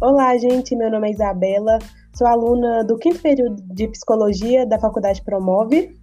[0.00, 0.76] Olá, gente.
[0.76, 1.76] Meu nome é Isabela.
[2.14, 6.00] Sou aluna do quinto período de psicologia da Faculdade Promove.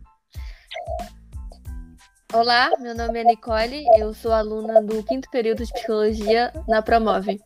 [2.33, 3.85] Olá, meu nome é Nicole.
[3.97, 7.39] Eu sou aluna do quinto período de psicologia na Promove.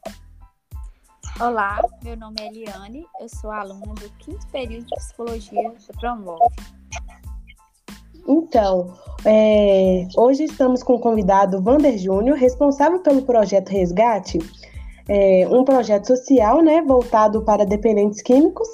[1.39, 3.05] Olá, meu nome é Eliane.
[3.21, 6.55] Eu sou aluna do quinto período de psicologia da Promove.
[8.27, 14.39] Então, é, hoje estamos com o convidado Vander Júnior, responsável pelo projeto Resgate,
[15.09, 18.67] é, um projeto social né, voltado para dependentes químicos.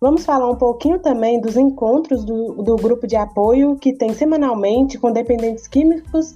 [0.00, 4.98] Vamos falar um pouquinho também dos encontros do, do grupo de apoio que tem semanalmente
[4.98, 6.34] com dependentes químicos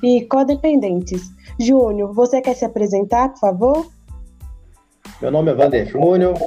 [0.00, 1.28] e codependentes.
[1.58, 3.86] Júnior, você quer se apresentar, por favor?
[5.20, 6.38] Meu nome é Vander Júnior,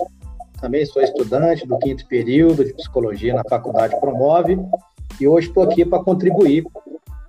[0.61, 4.57] também sou estudante do quinto período de psicologia na Faculdade Promove
[5.19, 6.63] e hoje estou aqui para contribuir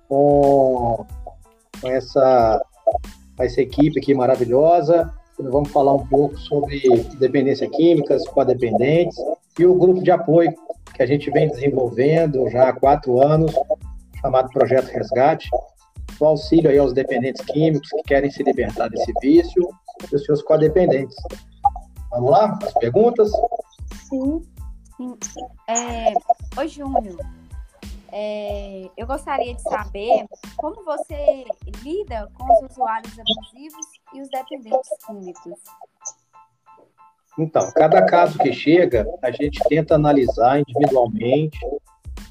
[0.07, 1.05] com,
[1.81, 2.63] com essa,
[3.39, 5.11] essa equipe aqui maravilhosa.
[5.39, 6.81] Vamos falar um pouco sobre
[7.17, 9.17] dependência química, codependentes
[9.57, 10.53] e o grupo de apoio
[10.93, 13.53] que a gente vem desenvolvendo já há quatro anos,
[14.21, 15.49] chamado Projeto Resgate,
[16.19, 19.67] o auxílio aí aos dependentes químicos que querem se libertar desse vício
[20.11, 21.15] e os seus codependentes.
[22.11, 22.57] Vamos lá?
[22.61, 23.31] As perguntas?
[24.09, 24.41] Sim.
[24.97, 25.17] Sim.
[25.67, 26.13] É,
[26.57, 27.17] oi, Júnior.
[28.15, 31.45] É, eu gostaria de saber como você
[31.83, 35.59] lida com os usuários abusivos e os dependentes químicos.
[37.39, 41.57] Então, cada caso que chega, a gente tenta analisar individualmente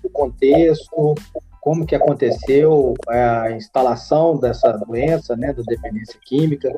[0.04, 1.16] o contexto,
[1.60, 6.72] como que aconteceu a instalação dessa doença, né, da dependência química.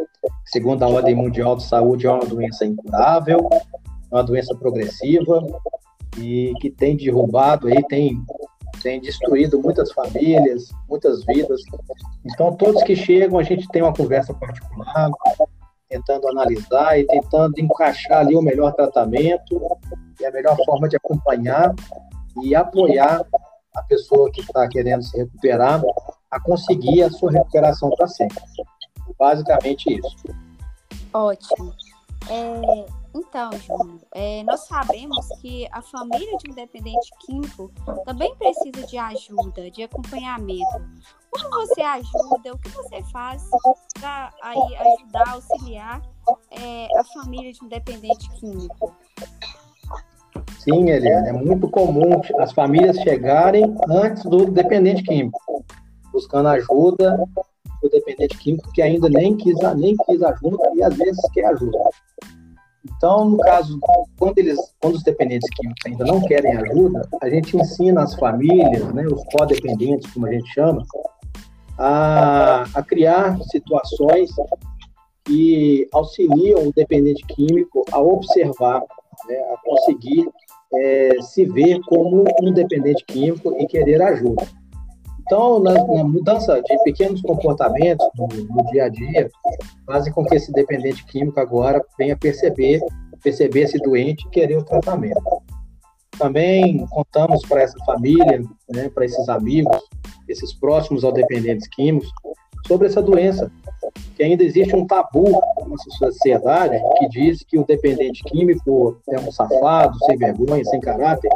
[0.47, 5.45] Segundo a Ordem Mundial de Saúde, é uma doença incurável, é uma doença progressiva
[6.17, 8.25] e que tem derrubado aí, tem
[8.85, 11.63] tem destruído muitas famílias, muitas vidas.
[12.23, 15.11] Então, todos que chegam, a gente tem uma conversa particular,
[15.89, 19.79] tentando analisar e tentando encaixar ali o melhor tratamento
[20.20, 21.75] e a melhor forma de acompanhar
[22.42, 23.25] e apoiar
[23.75, 25.83] a pessoa que está querendo se recuperar
[26.31, 28.39] a conseguir a sua recuperação para sempre.
[29.19, 30.17] Basicamente isso.
[31.13, 31.73] Ótimo.
[32.29, 37.70] É, então, Júnior, é, nós sabemos que a família de um dependente químico
[38.05, 40.83] também precisa de ajuda, de acompanhamento.
[41.30, 42.52] Como você ajuda?
[42.52, 43.48] O que você faz
[44.01, 46.02] para ajudar, auxiliar
[46.51, 48.92] é, a família de um dependente químico?
[50.58, 55.64] Sim, Eliane, é muito comum as famílias chegarem antes do dependente químico,
[56.11, 57.17] buscando ajuda
[57.81, 61.79] do dependente químico que ainda nem quis, nem quis ajuda e às vezes quer ajuda.
[62.84, 63.78] Então, no caso,
[64.18, 68.92] quando, eles, quando os dependentes químicos ainda não querem ajuda, a gente ensina as famílias,
[68.92, 70.84] né, os codependentes, como a gente chama,
[71.78, 74.30] a, a criar situações
[75.24, 78.83] que auxiliam o dependente químico a observar,
[79.27, 80.28] né, a conseguir
[80.74, 84.46] é, se ver como um dependente químico e querer ajuda.
[85.27, 89.30] Então, na, na, mudança de pequenos comportamentos no, no, dia a dia,
[89.86, 92.80] fazem com que esse dependente químico agora venha perceber,
[93.23, 95.23] perceber esse doente e querer o tratamento.
[96.18, 99.77] Também contamos para essa família, né, para esses amigos,
[100.29, 102.13] esses próximos aos dependentes químicos,
[102.67, 103.51] sobre essa doença,
[104.17, 109.33] que ainda existe um tabu na sociedade que diz que o dependente químico é um
[109.33, 111.30] safado, sem vergonha, sem caráter,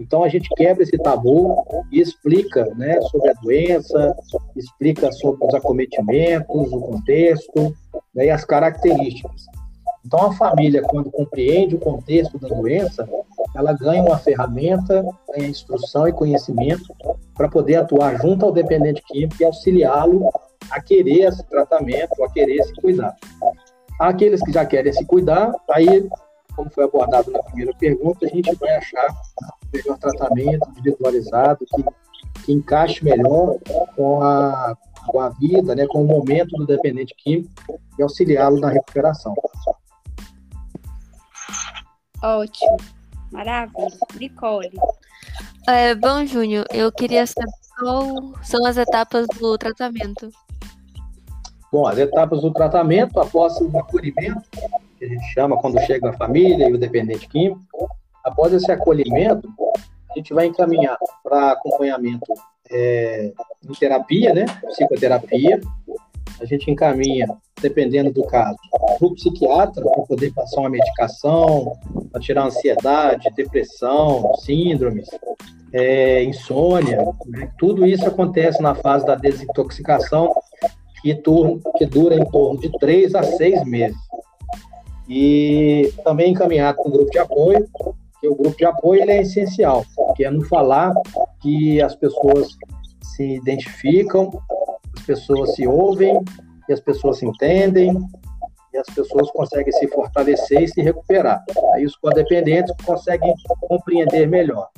[0.00, 1.62] então a gente quebra esse tabu
[1.92, 4.16] e explica né, sobre a doença,
[4.56, 7.76] explica sobre os acometimentos, o contexto
[8.14, 9.44] né, e as características.
[10.04, 13.06] Então a família, quando compreende o contexto da doença,
[13.54, 15.04] ela ganha uma ferramenta,
[15.36, 16.94] ganha instrução e conhecimento
[17.34, 20.30] para poder atuar junto ao dependente químico e auxiliá-lo
[20.70, 23.14] a querer esse tratamento, a querer se cuidar.
[23.98, 26.08] Aqueles que já querem se cuidar, aí
[26.56, 29.06] como foi abordado na primeira pergunta, a gente vai achar
[29.72, 31.84] melhor tratamento individualizado que,
[32.44, 33.58] que encaixe melhor
[33.96, 38.70] com a, com a vida, né, com o momento do dependente químico e auxiliá-lo na
[38.70, 39.34] recuperação.
[42.22, 42.76] Ótimo,
[43.32, 43.88] maravilha.
[44.18, 44.70] Nicole.
[45.68, 50.30] É, bom, Júnior, eu queria saber qual são as etapas do tratamento.
[51.72, 54.42] Bom, as etapas do tratamento, após o acolhimento,
[54.98, 57.88] que a gente chama quando chega a família e o dependente químico.
[58.24, 59.48] Após esse acolhimento,
[60.10, 62.32] a gente vai encaminhar para acompanhamento
[62.70, 63.32] é,
[63.68, 65.60] em terapia, né, psicoterapia.
[66.40, 67.28] A gente encaminha,
[67.60, 68.56] dependendo do caso,
[68.98, 71.76] para o psiquiatra para poder passar uma medicação,
[72.10, 75.08] para tirar ansiedade, depressão, síndromes,
[75.72, 76.98] é, insônia.
[77.26, 77.50] Né?
[77.58, 80.32] Tudo isso acontece na fase da desintoxicação,
[81.02, 81.14] que,
[81.76, 83.98] que dura em torno de três a seis meses.
[85.08, 87.68] e também encaminhado para o grupo de apoio,
[88.20, 89.84] que o grupo de apoio ele é essencial,
[90.20, 90.92] que é não falar
[91.40, 92.48] que as pessoas
[93.02, 94.30] se identificam,
[94.94, 96.22] as pessoas se ouvem,
[96.68, 97.96] e as pessoas se entendem,
[98.70, 101.42] e as pessoas conseguem se fortalecer e se recuperar.
[101.72, 103.32] Aí os codependentes conseguem
[103.62, 104.68] compreender melhor.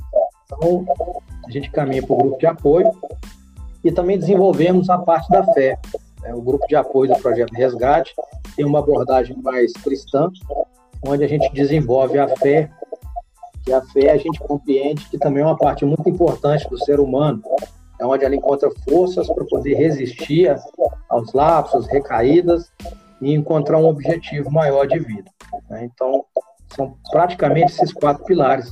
[0.45, 0.87] Então,
[1.45, 2.93] a gente caminha para o grupo de apoio
[3.83, 5.77] e também desenvolvemos a parte da fé.
[6.23, 6.33] Né?
[6.33, 8.15] O grupo de apoio do projeto Resgate
[8.55, 10.31] tem uma abordagem mais cristã,
[11.05, 12.71] onde a gente desenvolve a fé,
[13.65, 17.01] que a fé a gente compreende que também é uma parte muito importante do ser
[17.01, 17.43] humano,
[17.99, 20.55] é onde ela encontra forças para poder resistir
[21.09, 22.73] aos lapsos, recaídas
[23.21, 25.31] e encontrar um objetivo maior de vida.
[25.71, 25.85] Né?
[25.85, 26.25] Então,
[26.75, 28.71] são praticamente esses quatro pilares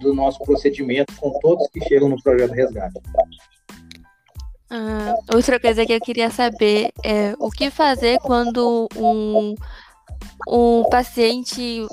[0.00, 3.00] do nosso procedimento com todos que chegam no projeto Resgate.
[4.70, 9.54] Ah, outra coisa que eu queria saber é o que fazer quando um,
[10.46, 11.86] um paciente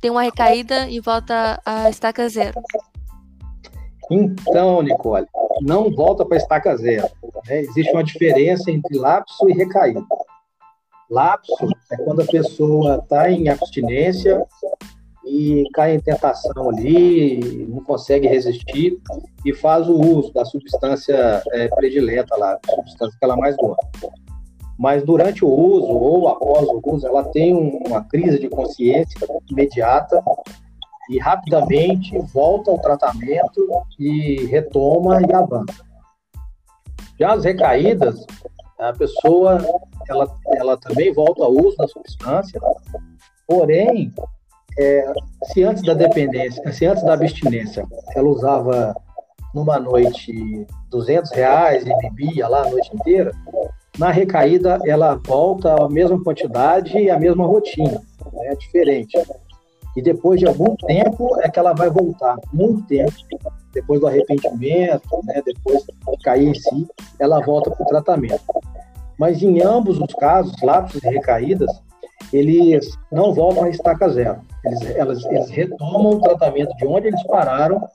[0.00, 2.60] tem uma recaída e volta a estaca zero.
[4.10, 5.26] Então, Nicole,
[5.60, 7.08] não volta para estaca zero.
[7.46, 7.60] Né?
[7.60, 10.04] Existe uma diferença entre lapso e recaída.
[11.08, 14.44] Lapso é quando a pessoa está em abstinência
[15.24, 18.98] e cai em tentação ali, não consegue resistir
[19.44, 23.86] e faz o uso da substância é, predileta lá, a substância que ela mais gosta.
[24.82, 27.54] Mas durante o uso ou após o uso, ela tem
[27.86, 29.16] uma crise de consciência
[29.48, 30.20] imediata
[31.08, 33.64] e rapidamente volta ao tratamento
[33.96, 35.84] e retoma e avança.
[37.16, 38.26] Já as recaídas,
[38.76, 39.64] a pessoa
[40.08, 42.60] ela, ela também volta ao uso da substância,
[43.46, 44.12] porém
[44.76, 45.12] é,
[45.44, 47.86] se antes da dependência, se antes da abstinência,
[48.16, 48.96] ela usava
[49.54, 53.30] numa noite 200 reais e bebia lá a noite inteira,
[53.98, 58.02] na recaída ela volta à mesma quantidade e à mesma rotina,
[58.32, 58.46] né?
[58.46, 59.18] é diferente.
[59.94, 63.12] E depois de algum tempo é que ela vai voltar, muito tempo,
[63.72, 65.42] depois do arrependimento, né?
[65.44, 68.42] depois de cair em si, ela volta para o tratamento.
[69.18, 71.70] Mas em ambos os casos, lapsos e recaídas,
[72.32, 74.40] eles não voltam a estaca zero.
[74.64, 77.86] Eles, elas, eles retomam o tratamento de onde eles pararam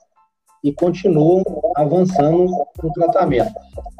[0.62, 1.42] e continuam
[1.76, 2.46] avançando
[2.82, 3.52] no tratamento.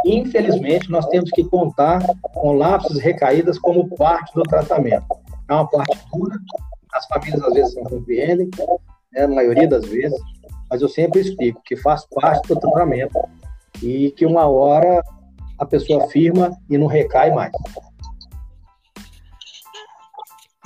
[0.05, 2.03] Infelizmente, nós temos que contar
[2.35, 5.07] com lapsos e recaídas como parte do tratamento.
[5.49, 6.39] É uma parte dura,
[6.93, 8.51] as famílias às vezes não compreendem,
[9.13, 10.19] né, na maioria das vezes,
[10.71, 13.19] mas eu sempre explico que faz parte do tratamento
[13.83, 15.03] e que uma hora
[15.59, 17.53] a pessoa firma e não recai mais.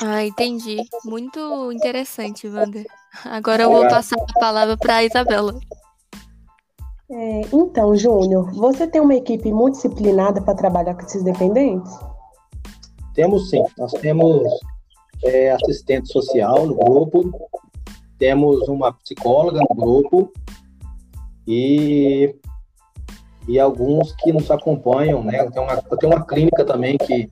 [0.05, 0.83] Ah, entendi.
[1.05, 2.85] Muito interessante, Wander.
[3.25, 5.55] Agora eu vou passar a palavra para a Isabela.
[7.15, 11.93] É, então, Júnior, você tem uma equipe multidisciplinada para trabalhar com esses dependentes?
[13.15, 13.63] Temos sim.
[13.77, 14.49] Nós temos
[15.23, 17.31] é, assistente social no grupo,
[18.19, 20.33] temos uma psicóloga no grupo
[21.47, 22.35] e,
[23.47, 25.51] e alguns que nos acompanham, né?
[25.51, 27.31] Tem uma, tem uma clínica também que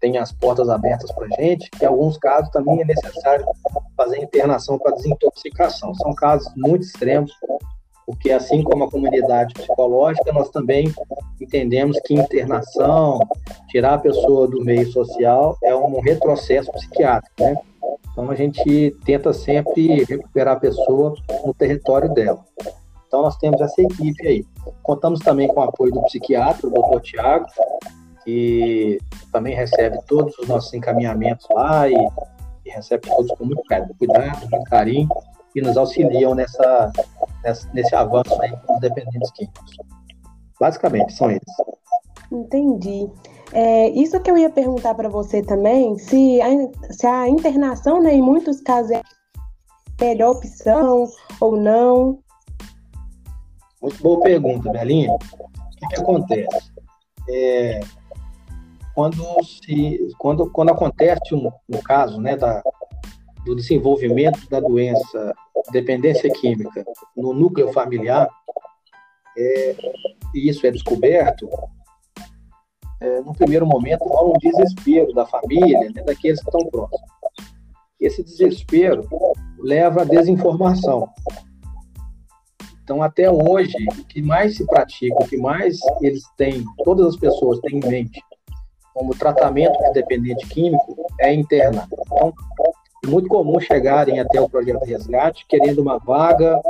[0.00, 3.46] tem as portas abertas para gente, que em alguns casos também é necessário
[3.96, 5.94] fazer internação para desintoxicação.
[5.94, 7.32] São casos muito extremos,
[8.14, 10.92] porque assim como a comunidade psicológica, nós também
[11.40, 13.18] entendemos que internação,
[13.68, 17.56] tirar a pessoa do meio social é um retrocesso psiquiátrico, né?
[18.12, 22.44] Então a gente tenta sempre recuperar a pessoa no território dela.
[23.06, 24.46] Então nós temos essa equipe aí.
[24.82, 27.46] Contamos também com o apoio do psiquiatra, o doutor Tiago,
[28.24, 28.98] que
[29.32, 31.94] também recebe todos os nossos encaminhamentos lá e,
[32.64, 33.62] e recebe todos com muito
[33.98, 35.08] cuidado, muito carinho
[35.54, 36.92] e nos auxiliam nessa,
[37.44, 39.76] nessa, nesse avanço aí com os dependentes químicos.
[40.58, 41.42] Basicamente, são eles.
[42.32, 43.08] Entendi.
[43.52, 46.48] É, isso que eu ia perguntar para você também, se a,
[46.92, 51.06] se a internação, né, em muitos casos, é a melhor opção
[51.40, 52.18] ou não.
[53.80, 55.12] Muito boa pergunta, Belinha.
[55.12, 56.72] O que, que acontece?
[57.28, 57.80] É,
[58.94, 62.62] quando, se, quando, quando acontece um, um caso né, da,
[63.44, 65.34] do desenvolvimento da doença
[65.70, 66.84] dependência química
[67.16, 68.28] no núcleo familiar,
[69.36, 69.76] é,
[70.34, 71.48] e isso é descoberto,
[73.00, 77.10] é, no primeiro momento rola um desespero da família, né, daqueles que estão próximos.
[78.00, 79.08] Esse desespero
[79.58, 81.08] leva à desinformação.
[82.82, 87.16] Então, até hoje, o que mais se pratica, o que mais eles têm, todas as
[87.16, 88.22] pessoas têm em mente,
[88.92, 91.88] como tratamento de dependente químico, é interna.
[92.06, 92.32] Então,
[93.06, 96.60] muito comum chegarem até o projeto Resgate querendo uma vaga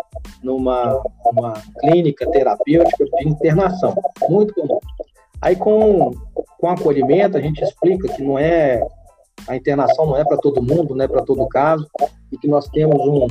[0.42, 3.94] numa uma clínica terapêutica de internação.
[4.28, 4.78] Muito comum.
[5.40, 6.12] Aí, com,
[6.58, 8.82] com acolhimento, a gente explica que não é
[9.46, 11.86] a internação não é para todo mundo, não é para todo caso,
[12.32, 13.26] e que nós temos um,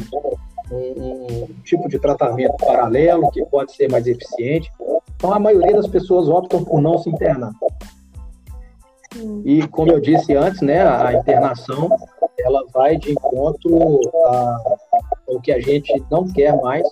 [0.72, 4.72] um, um, tipo de tratamento paralelo que pode ser mais eficiente.
[5.15, 7.51] Então, a maioria das pessoas optam por não se internar.
[9.45, 11.89] E, como eu disse antes, né, a internação
[12.43, 14.00] ela vai de encontro
[15.27, 16.88] ao que a gente não quer mais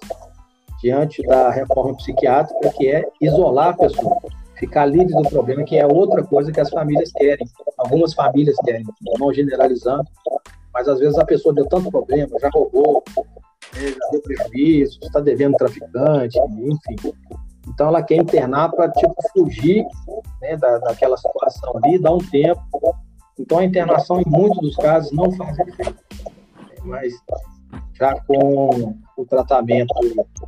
[0.81, 4.17] diante da reforma psiquiátrica, que é isolar a pessoa,
[4.57, 7.45] ficar livre do problema, que é outra coisa que as famílias querem.
[7.77, 8.83] Algumas famílias querem,
[9.19, 10.07] não generalizando,
[10.73, 13.03] mas às vezes a pessoa deu tanto problema, já roubou,
[13.75, 17.13] né, já deu prejuízo, está devendo traficante, enfim.
[17.67, 19.85] Então ela quer internar para tipo fugir
[20.41, 22.61] né, da, daquela situação ali, dar um tempo.
[23.41, 25.97] Então a internação em muitos dos casos não faz efeito.
[26.83, 27.13] Mas
[27.93, 29.93] já com o tratamento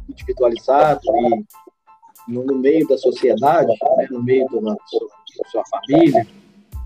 [0.08, 1.46] individualizado e
[2.28, 4.76] no, meio da sociedade, né, no meio da,
[5.52, 6.26] sua, família,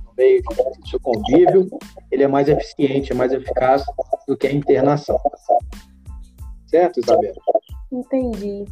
[0.05, 1.69] no meio do seu convívio,
[2.09, 3.83] ele é mais eficiente, é mais eficaz
[4.27, 5.19] do que a internação.
[6.65, 7.35] Certo, Isabela?
[7.91, 8.65] Entendi.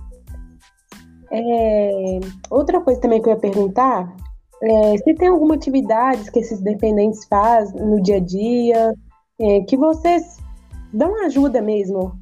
[1.31, 4.15] É, outra coisa também que eu ia perguntar
[4.61, 8.93] é, se tem alguma atividade que esses dependentes fazem no dia a dia,
[9.39, 10.37] é, que vocês
[10.93, 12.17] dão ajuda mesmo.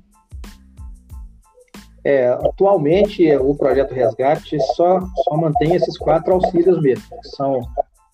[2.05, 7.61] É, atualmente, o projeto Resgate só, só mantém esses quatro auxílios mesmo, que são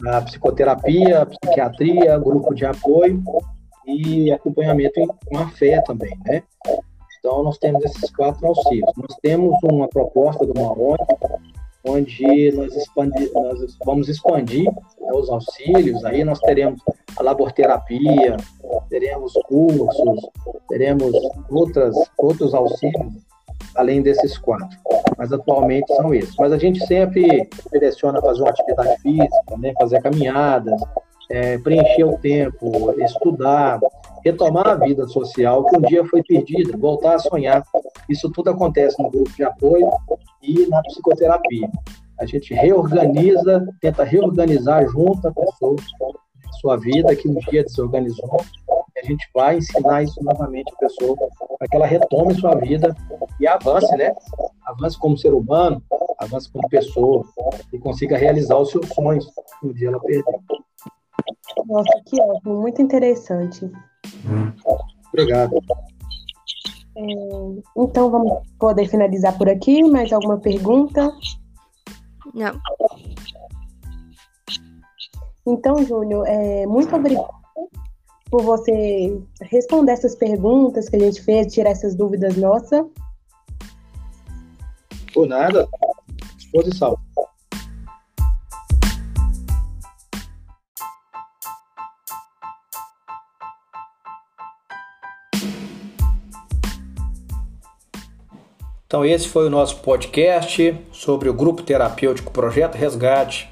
[0.08, 3.24] a psicoterapia, a psiquiatria, grupo de apoio
[3.88, 6.44] e acompanhamento com a fé também, né?
[7.20, 8.92] Então, nós temos esses quatro auxílios.
[8.96, 11.04] Nós temos uma proposta do Maroni,
[11.86, 12.74] onde nós,
[13.34, 16.82] nós vamos expandir né, os auxílios, aí nós teremos
[17.18, 18.38] a laborterapia,
[18.90, 20.30] teremos cursos,
[20.68, 21.14] teremos
[21.50, 23.14] outras, outros auxílios,
[23.76, 24.78] além desses quatro.
[25.18, 26.36] Mas atualmente são esses.
[26.38, 30.80] Mas a gente sempre direciona fazer uma atividade física, né, fazer caminhadas,
[31.30, 33.80] é, preencher o tempo, estudar,
[34.26, 37.64] retomar a vida social que um dia foi perdida, voltar a sonhar.
[38.10, 39.90] Isso tudo acontece no grupo de apoio
[40.42, 41.70] e na psicoterapia.
[42.20, 45.76] A gente reorganiza, tenta reorganizar junto a pessoa
[46.60, 48.42] sua vida que um dia desorganizou.
[48.96, 51.16] E a gente vai ensinar isso novamente a pessoa
[51.58, 52.96] para que ela retome sua vida
[53.40, 54.14] e avance, né?
[54.66, 55.82] Avance como ser humano,
[56.18, 57.24] avance como pessoa
[57.72, 59.26] e consiga realizar os seus sonhos
[59.60, 60.42] que um dia ela perdeu.
[61.66, 63.72] Nossa, que ótimo, muito interessante.
[65.14, 65.56] Obrigado.
[67.00, 69.82] É, então vamos poder finalizar por aqui.
[69.84, 71.12] Mais alguma pergunta?
[72.34, 72.60] Não.
[75.48, 77.40] Então, Júnior, é, muito obrigada
[78.30, 82.86] por você responder essas perguntas que a gente fez, tirar essas dúvidas nossas.
[85.14, 85.68] Por nada,
[86.36, 86.96] disposição.
[98.90, 103.48] Então, esse foi o nosso podcast sobre o grupo terapêutico Projeto Resgate,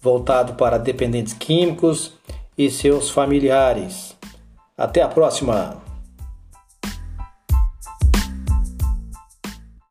[0.00, 2.14] voltado para dependentes químicos
[2.58, 4.16] e seus familiares.
[4.76, 5.93] Até a próxima!